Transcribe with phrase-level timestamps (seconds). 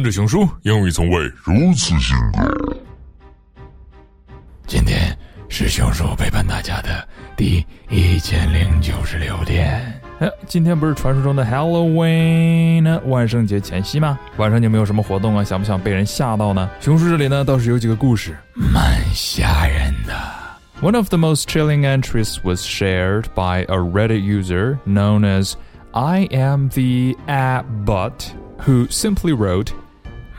[0.00, 2.42] 跟着熊叔，英语从未如此性感。
[4.66, 5.14] 今天
[5.50, 9.78] 是熊叔陪伴大家的第一千零九十六天。
[10.20, 14.18] 哎，今天不是传说中的 Halloween 万圣节前夕吗？
[14.38, 15.44] 晚上你有没有什么活动啊？
[15.44, 16.70] 想不想被人吓到呢？
[16.80, 20.14] 熊叔这里呢倒是有几个故事，蛮吓人的。
[20.80, 25.52] One of the most chilling entries was shared by a Reddit user known as
[25.92, 29.72] I am the Abbot, who simply wrote,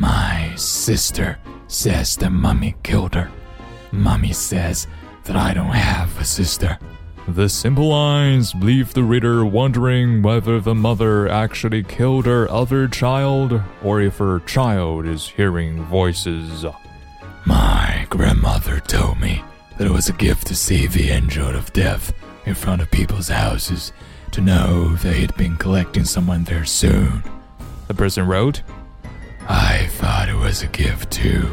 [0.02, 3.30] My sister says that Mummy killed her.
[3.92, 4.88] Mummy says
[5.26, 6.80] that I don't have a sister.
[7.28, 13.62] The simple lines leave the reader wondering whether the mother actually killed her other child
[13.84, 16.66] or if her child is hearing voices.
[17.46, 19.44] My grandmother told me
[19.78, 22.12] that it was a gift to see the angel of death
[22.48, 23.94] in front of people's houses
[24.32, 27.22] to know they had been collecting someone there soon.
[27.88, 28.64] The person wrote,
[29.51, 31.51] I thought it was a gift too,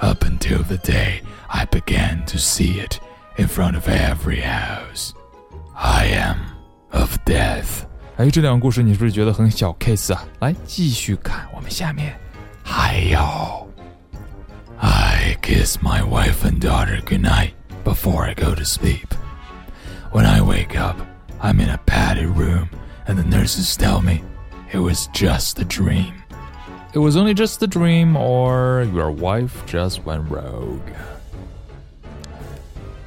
[0.00, 3.00] up until the day I began to see it
[3.36, 5.12] in front of every house.
[5.74, 6.38] I am
[6.92, 7.86] of death.
[8.16, 10.24] 哎，这两个故事你是不是觉得很小 case 啊？
[10.38, 12.16] 来继续看，我们下面
[12.62, 13.68] 还有。
[14.78, 17.52] I kiss my wife and daughter goodnight
[17.84, 19.08] before I go to sleep.
[20.12, 20.96] When I wake up,
[21.40, 22.68] I'm in a padded room,
[23.06, 24.22] and the nurses tell me
[24.72, 26.12] it was just a dream.
[26.91, 30.89] It was only just a dream, or your wife just went rogue.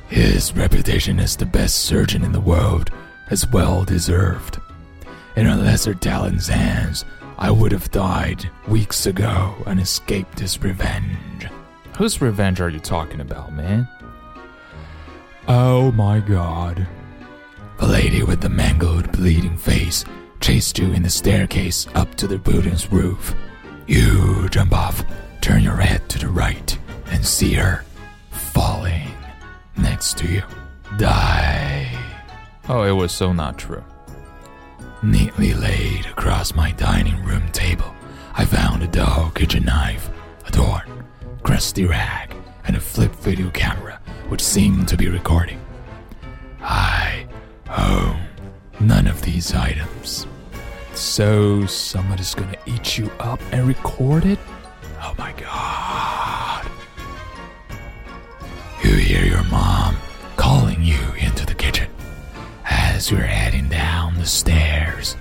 [0.08, 2.90] His reputation as the best surgeon in the world
[3.30, 4.60] is well deserved.
[5.36, 7.04] In a lesser talent's hands,
[7.38, 11.48] I would have died weeks ago and escaped his revenge.
[11.96, 13.88] Whose revenge are you talking about, man?
[15.48, 16.86] Oh my god.
[17.80, 20.04] The lady with the mangled, bleeding face
[20.40, 23.34] chased you in the staircase up to the building's roof.
[23.86, 25.04] You jump off,
[25.40, 27.84] turn your head to the right, and see her
[28.30, 29.08] falling
[29.76, 30.42] next to you.
[30.98, 31.88] Die.
[32.68, 33.84] Oh, it was so not true.
[35.02, 37.92] Neatly laid across my dining room table,
[38.34, 40.10] I found a dull kitchen knife,
[40.46, 40.82] a door,
[41.42, 45.60] crusty rag, and a flip video camera which seemed to be recording.
[46.62, 47.26] I
[47.76, 48.20] own
[48.80, 50.26] none of these items.
[50.94, 54.38] So somebody's gonna eat you up and record it?
[55.00, 56.66] Oh my god.
[58.84, 59.96] You hear your mom
[60.36, 61.88] calling you into the kitchen.
[62.64, 65.16] As you're heading down the stairs,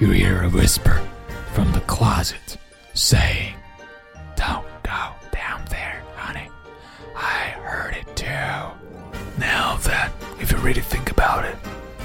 [0.00, 1.02] you hear a whisper
[1.52, 2.56] from the closet
[2.94, 3.54] saying,
[4.36, 6.48] Don't go down there, honey.
[7.16, 8.24] I heard it too.
[9.40, 11.54] Now that, if you really think about it,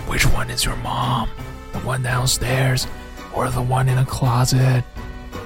[0.07, 1.29] which one is your mom?
[1.73, 2.87] The one downstairs
[3.34, 4.82] or the one in the closet?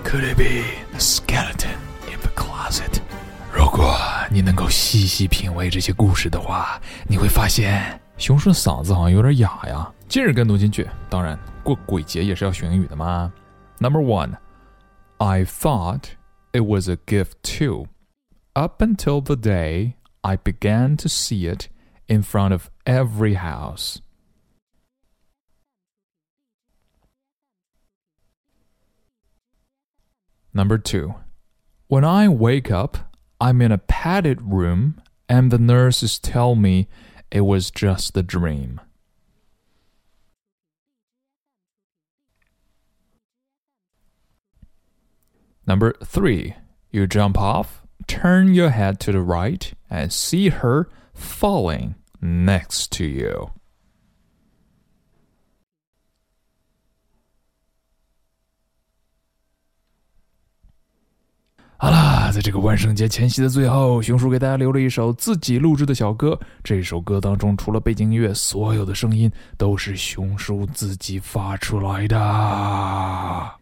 [0.05, 0.62] Could it be
[0.93, 1.77] the skeleton
[2.11, 3.00] in the closet?
[3.53, 3.97] 如果
[4.31, 9.91] 你能够细细品味这些故事的话，你会发现熊叔的嗓子好像有点哑呀。
[10.09, 13.33] 今日跟读进去，当然过鬼节也是要学英语的嘛。
[13.78, 14.37] Number one,
[15.19, 16.05] I thought
[16.53, 17.87] it was a gift too,
[18.55, 21.69] up until the day I began to see it
[22.06, 23.99] in front of every house.
[30.57, 31.13] Number two,
[31.85, 36.88] when I wake up, I'm in a padded room and the nurses tell me
[37.29, 38.81] it was just a dream.
[45.68, 46.56] Number three,
[46.89, 53.06] you jump off, turn your head to the right, and see her falling next to
[53.06, 53.51] you.
[61.80, 66.38] 好啦，在这个万圣节前夕的最后，熊叔给大家留了一首自己录制的小歌。
[66.64, 73.56] 这首歌当中，除了背景音乐，所有的声音都是熊叔自己发出来的。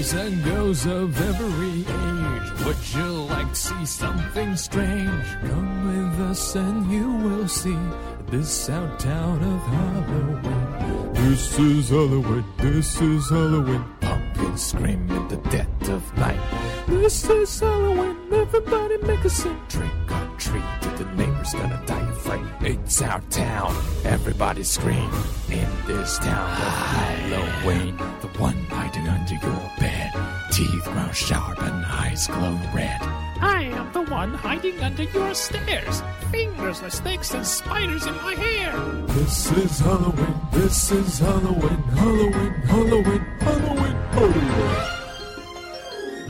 [0.00, 5.26] Boys and girls of every age, would you like to see something strange?
[5.42, 7.76] Come with us and you will see
[8.30, 11.12] this our town of Halloween.
[11.12, 13.84] This is Halloween, this is Halloween.
[14.00, 16.40] Pumpkins scream in the dead of night.
[16.86, 19.60] This is Halloween, everybody make a scene.
[19.68, 20.64] Trick or treat,
[20.96, 22.46] the neighbor's gonna die of fright.
[22.62, 25.10] It's our town, everybody scream.
[25.50, 30.12] In this town of Halloween, the one hiding under your bed,
[30.50, 33.00] teeth ground sharp and eyes glow red.
[33.40, 36.02] I am the one hiding under your stairs.
[36.30, 38.72] Fingers are snakes and spiders in my hair.
[39.14, 45.00] This is Halloween, this is Halloween, Halloween, Halloween, Halloween, Halloween.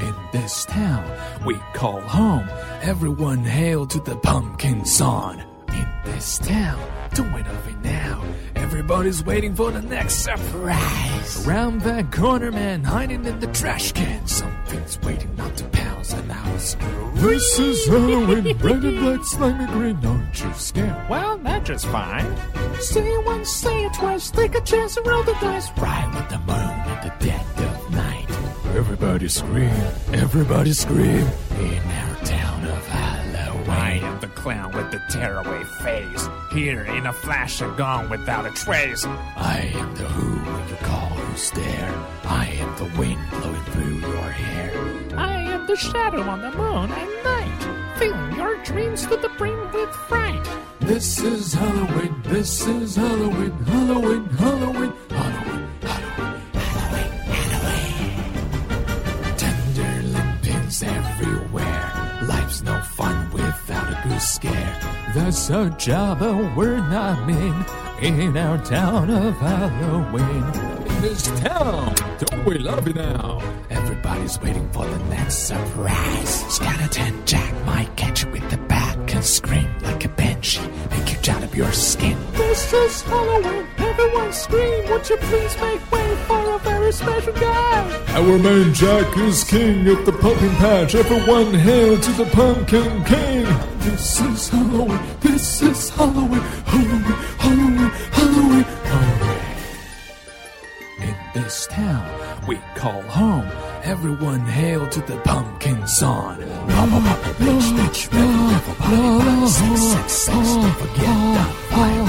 [0.00, 1.05] In this town
[1.46, 2.49] we call home,
[2.82, 5.43] everyone hail to the pumpkin song.
[5.69, 6.81] In this town,
[7.14, 8.23] don't wait of now.
[8.70, 11.44] Everybody's waiting for the next surprise.
[11.44, 14.25] Around that corner, man, hiding in the trash can.
[14.28, 16.76] Something's waiting not to pounce, and now it's
[17.14, 21.08] This is Halloween, red and black, slimy green, aren't you scared?
[21.11, 22.37] Well, that's just fine.
[22.78, 25.69] Say it once, say it twice, take a chance and roll the dice.
[25.76, 28.31] Ride with the moon in the dead of night.
[28.76, 29.82] Everybody scream,
[30.12, 31.26] everybody scream.
[31.58, 31.82] In
[34.40, 36.28] clown with the tearaway face.
[36.50, 39.04] Here in a flash and gone without a trace.
[39.04, 41.94] I am the who when you call who's there.
[42.25, 45.19] I am the wind blowing through your hair.
[45.19, 49.60] I am the shadow on the moon at night, filling your dreams to the brim
[49.72, 50.48] with fright.
[50.81, 54.93] This is Halloween, this is Halloween, Halloween, Halloween, Halloween.
[65.12, 66.20] That's our job,
[66.56, 67.64] we're not mean.
[68.00, 70.44] In our town of Halloween.
[70.86, 73.42] In this town, don't we love you now?
[73.70, 76.46] Everybody's waiting for the next surprise.
[76.54, 80.62] Skeleton Jack might catch you with the bat, can scream like a banshee,
[81.31, 82.19] make you jump up your skin.
[82.32, 88.15] This is Halloween, everyone scream, would you please make way for a very special guy?
[88.15, 90.94] Our man Jack is king of the pumpkin patch.
[90.94, 93.47] Everyone hail to the pumpkin king.
[93.81, 95.00] This is Halloween.
[95.21, 96.41] This is Halloween.
[96.67, 97.03] Halloween.
[97.38, 97.91] Halloween.
[98.11, 98.65] Halloween.
[98.65, 99.37] Halloween.
[101.00, 103.49] In this town we call home,
[103.85, 106.38] everyone hail to the pumpkin song.
[106.69, 108.09] Papa, papa, bitch, bitch,
[108.66, 112.04] body, six, six, six, don't forget that fire.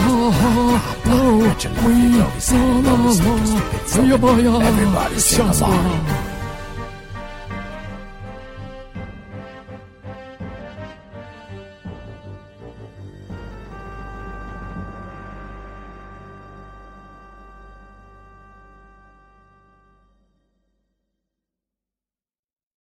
[1.06, 4.64] Bet you love you, go be sad, go be stupid, stupid, stupid.
[4.64, 6.21] Everybody sing along.